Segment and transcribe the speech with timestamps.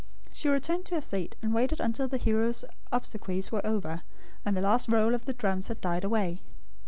[0.33, 4.01] She returned to her seat and waited until the hero's obsequies were over,
[4.43, 6.41] and the last roll of the drums had died away.